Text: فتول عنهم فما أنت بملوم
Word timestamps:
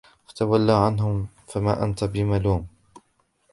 فتول 0.27 0.71
عنهم 0.71 1.27
فما 1.47 1.83
أنت 1.83 2.03
بملوم 2.03 2.67